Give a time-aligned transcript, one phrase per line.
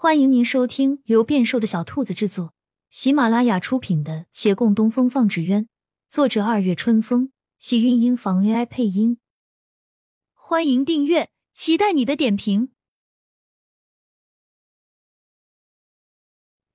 [0.00, 2.54] 欢迎您收听由变瘦的小兔子制作、
[2.88, 5.64] 喜马拉雅出品的《且共东风放纸鸢》，
[6.08, 9.18] 作者二月春风，喜韵音房 AI 配音。
[10.34, 12.70] 欢迎订阅，期待你的点评。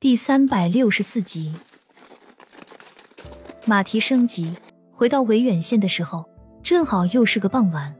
[0.02, 1.56] 第三百六十四集，
[3.66, 4.54] 马蹄升级，
[4.92, 6.26] 回到维远县的时候，
[6.62, 7.96] 正好又是个傍晚。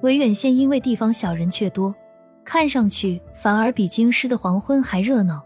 [0.00, 1.94] 维远县因为地方小，人却多。
[2.48, 5.44] 看上去反而比京师的黄昏还热闹。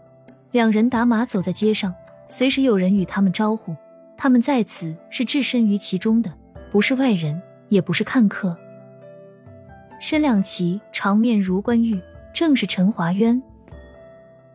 [0.51, 1.93] 两人打马走在街上，
[2.27, 3.75] 随时有人与他们招呼。
[4.15, 6.31] 他们在此是置身于其中的，
[6.71, 8.55] 不是外人，也不是看客。
[9.99, 11.99] 身量齐，长面如冠玉，
[12.33, 13.43] 正是陈华渊。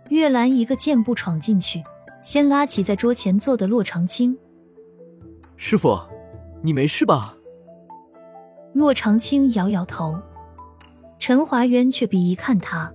[0.08, 1.84] 月兰一个箭步闯进去，
[2.22, 4.34] 先拉起在桌前坐的洛长青。
[5.58, 6.00] 师傅，
[6.62, 7.36] 你没事吧？
[8.72, 10.18] 洛长青摇摇头。
[11.28, 12.90] 陈华渊却鄙夷看他，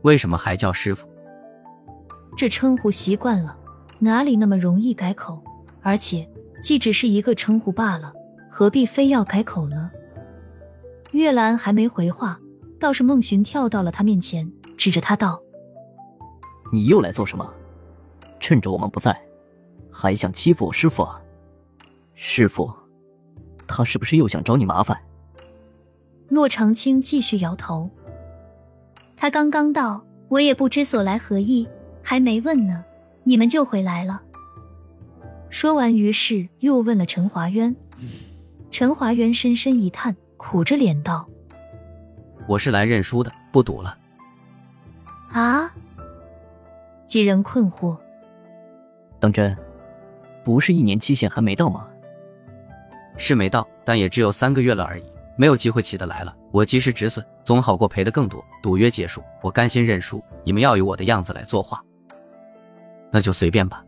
[0.00, 1.06] 为什么还叫师傅？
[2.34, 3.54] 这称呼习惯了，
[3.98, 5.38] 哪里那么容易改口？
[5.82, 6.26] 而且
[6.62, 8.10] 既只是一个称呼罢了，
[8.50, 9.90] 何必非要改口呢？
[11.10, 12.40] 月兰还没回话，
[12.78, 15.42] 倒是孟寻跳到了他面前，指着他道
[16.72, 17.46] ：“你又来做什么？
[18.38, 19.14] 趁着我们不在，
[19.92, 21.20] 还想欺负我师傅啊？
[22.14, 22.72] 师傅，
[23.66, 24.98] 他是不是又想找你麻烦？”
[26.30, 27.90] 骆长青继续摇头。
[29.16, 31.68] 他刚刚到，我也不知所来何意，
[32.02, 32.82] 还没问呢，
[33.24, 34.22] 你们就回来了。
[35.50, 37.74] 说完，于是又问了陈华渊。
[38.70, 41.28] 陈华渊深深一叹，苦着脸道
[42.46, 43.98] ：“我是来认输的，不赌了。”
[45.32, 45.70] 啊！
[47.04, 47.96] 几人困惑。
[49.18, 49.56] 当真？
[50.44, 51.88] 不是一年期限还没到吗？
[53.16, 55.04] 是没到，但也只有三个月了而已。
[55.40, 58.44] 没有机会起得来了，我及时止损，总好过赔的更多。
[58.62, 60.22] 赌约结束，我甘心认输。
[60.44, 61.82] 你们要以我的样子来作画，
[63.10, 63.82] 那就随便吧。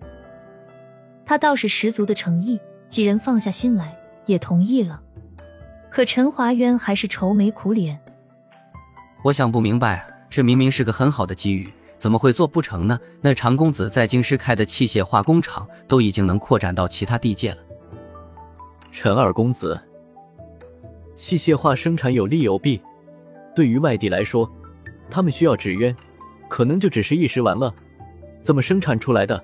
[1.27, 2.58] 他倒是十足的诚意，
[2.89, 5.02] 几人放下心来，也同意了。
[5.90, 8.01] 可陈华渊还是愁眉苦脸。
[9.23, 12.98] 我想不明白，这明明是个很好的机遇，怎么会做不成呢？
[13.20, 17.58] 那常公子在京师开的器械化工厂，都已经能扩展到其他地界了。
[18.90, 19.79] 陈二公子。
[21.22, 22.83] 器械化生产有利有弊，
[23.55, 24.50] 对于外地来说，
[25.08, 25.94] 他们需要纸鸢，
[26.48, 27.72] 可能就只是一时玩乐。
[28.42, 29.40] 怎么生产出来的，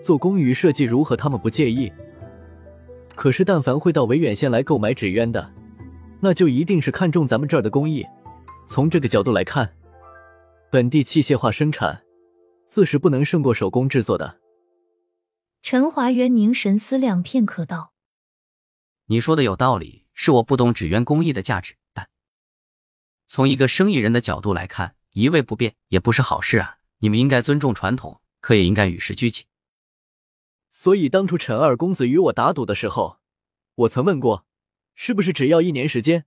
[0.00, 1.92] 做工与设计如何，他们不介意。
[3.16, 5.52] 可是，但凡会到维远县来购买纸鸢的，
[6.20, 8.06] 那就一定是看中咱们这儿的工艺。
[8.68, 9.68] 从这个角度来看，
[10.70, 12.00] 本地器械化生产
[12.68, 14.38] 自是不能胜过手工制作的。
[15.62, 17.92] 陈华元凝神思量片刻，道
[19.10, 22.10] ：“你说的有道理。”是我不懂纸鸢工艺的价值，但
[23.28, 26.78] 从一个生意人的角度来看，一味不变也不是好事啊！
[26.98, 29.46] 你们应该尊重传统，可也应该与时俱进。
[30.72, 33.20] 所以当初陈二公子与我打赌的时候，
[33.76, 34.44] 我曾问过，
[34.96, 36.26] 是不是只要一年时间？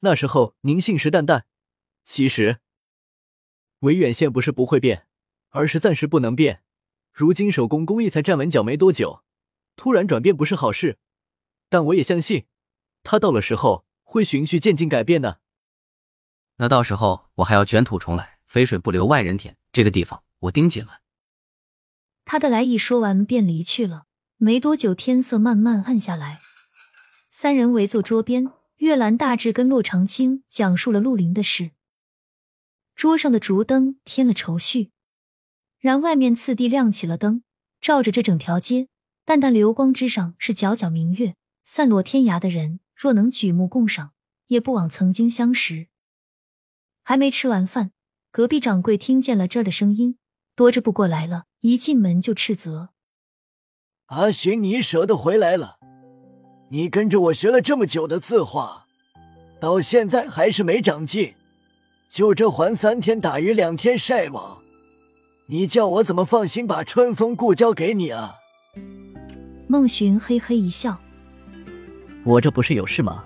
[0.00, 1.42] 那时候您信誓旦旦。
[2.06, 2.60] 其实，
[3.80, 5.06] 维远县不是不会变，
[5.50, 6.62] 而是暂时不能变。
[7.12, 9.22] 如今手工工艺才站稳脚没多久，
[9.76, 10.98] 突然转变不是好事。
[11.68, 12.46] 但我也相信。
[13.08, 15.38] 他到了时候会循序渐进改变的。
[16.56, 19.56] 那到时候我还要卷土重来，肥水不流外人田。
[19.70, 21.02] 这个地方我盯紧了。
[22.24, 24.06] 他的来意说完便离去了。
[24.38, 26.40] 没多久，天色慢慢暗下来，
[27.30, 31.70] 三人围坐桌边，月兰大致跟洛长青讲述了陆林的事。
[32.96, 34.90] 桌上的烛灯添了愁绪，
[35.78, 37.44] 然外面次第亮起了灯，
[37.80, 38.88] 照着这整条街，
[39.24, 42.80] 淡淡流光之上是皎皎明月，散落天涯的人。
[42.96, 44.12] 若能举目共赏，
[44.46, 45.88] 也不枉曾经相识。
[47.04, 47.92] 还没吃完饭，
[48.32, 50.16] 隔壁掌柜听见了这儿的声音，
[50.54, 52.88] 多着不过来了，一进门就斥责
[54.06, 55.76] ：“阿寻，你舍得回来了？
[56.70, 58.86] 你跟着我学了这么久的字画，
[59.60, 61.34] 到现在还是没长进，
[62.10, 64.62] 就这还三天打鱼两天晒网，
[65.48, 68.36] 你叫我怎么放心把春风故交给你啊？”
[69.68, 70.98] 孟寻嘿嘿一笑。
[72.26, 73.22] 我这不是有事吗？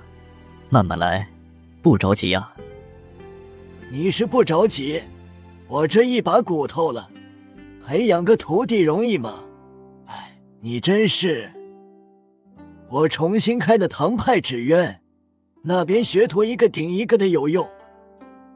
[0.68, 1.26] 慢慢来，
[1.80, 2.52] 不着急呀。
[3.90, 5.00] 你是不着急，
[5.68, 7.08] 我这一把骨头了，
[7.86, 9.40] 培养个徒弟容易吗？
[10.04, 11.50] 哎，你真是。
[12.90, 15.00] 我重新开的唐派纸鸢，
[15.62, 17.66] 那边学徒一个顶一个的有用，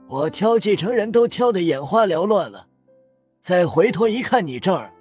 [0.08, 2.66] 我挑继承人都挑的眼花缭乱了。
[3.40, 4.92] 再回头一看你这儿，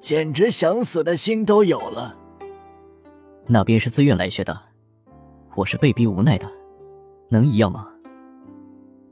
[0.00, 2.16] 简直想死的心都有了。
[3.46, 4.67] 那边是自愿来学的。
[5.58, 6.48] 我是被逼无奈的，
[7.30, 7.88] 能一样吗？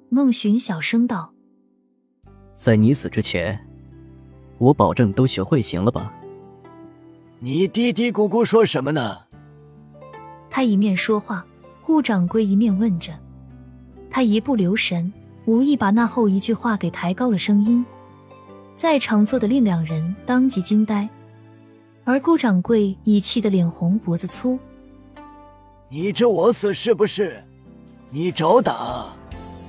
[0.08, 1.32] 孟寻小声道
[2.54, 3.58] ：“在你死之前，
[4.58, 6.14] 我保证都学会，行了吧？
[7.40, 9.22] 你嘀嘀咕咕说什么呢？
[10.48, 11.44] 他一面说话，
[11.82, 13.12] 顾掌柜一面问着。
[14.08, 15.12] 他一不留神，
[15.46, 17.84] 无意把那后一句话给抬高了声音，
[18.72, 21.08] 在场坐的另两人当即惊呆，
[22.04, 24.56] 而顾掌柜已气得脸红脖子粗。
[25.88, 27.42] 你这我死是不是？
[28.10, 29.06] 你找打？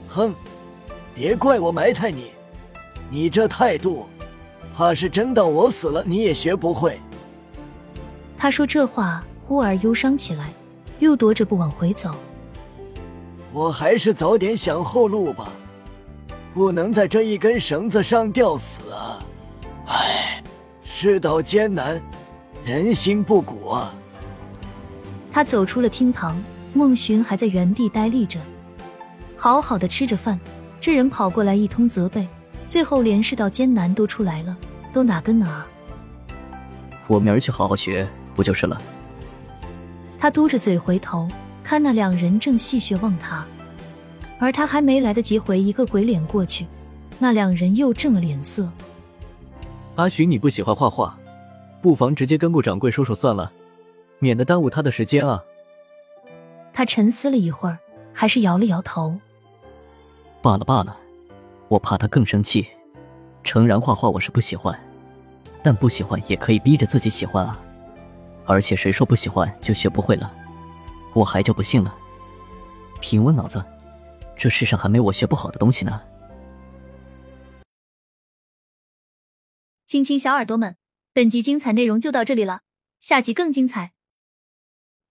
[0.09, 0.33] 哼！
[1.13, 2.31] 别怪我埋汰你，
[3.09, 4.07] 你这态度，
[4.75, 6.99] 怕是真到我死了你也学不会。
[8.35, 10.49] 他说这话，忽而忧伤起来，
[10.97, 12.15] 又踱着步往回走。
[13.53, 15.51] 我还是早点想后路吧，
[16.53, 19.19] 不能在这一根绳子上吊死啊！
[19.85, 20.43] 唉，
[20.83, 22.01] 世道艰难，
[22.63, 23.93] 人心不古啊！
[25.37, 26.35] 他走出了厅堂，
[26.73, 28.39] 孟寻还在原地呆立着，
[29.35, 30.39] 好好的吃着饭，
[30.81, 32.27] 这人跑过来一通责备，
[32.67, 34.57] 最后连世道艰难都出来了，
[34.91, 35.63] 都哪跟哪？
[37.05, 38.81] 我明儿去好好学，不就是了？
[40.17, 41.29] 他嘟着嘴回头。
[41.63, 43.45] 看那两人正戏谑望他，
[44.39, 46.65] 而他还没来得及回一个鬼脸过去，
[47.19, 48.67] 那两人又正了脸色。
[49.97, 51.15] 阿寻，你不喜欢画画，
[51.79, 53.51] 不妨直接跟顾掌柜说说算了，
[54.19, 55.43] 免得耽误他的时间啊。
[56.73, 57.79] 他沉思了一会儿，
[58.13, 59.19] 还是摇了摇头。
[60.41, 60.97] 罢了罢了，
[61.67, 62.67] 我怕他更生气。
[63.43, 64.77] 诚然，画画我是不喜欢，
[65.63, 67.59] 但不喜欢也可以逼着自己喜欢啊。
[68.45, 70.31] 而且谁说不喜欢就学不会了？
[71.13, 71.97] 我还就不信了。
[73.01, 73.63] 平稳脑子，
[74.35, 76.01] 这世上还没我学不好的东西呢。
[79.85, 80.75] 亲亲小耳朵们，
[81.13, 82.61] 本集精彩内容就到这里了，
[82.99, 83.93] 下集更精彩，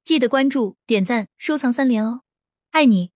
[0.07, 2.21] 记得关注、点赞、收藏三连哦，
[2.71, 3.11] 爱你！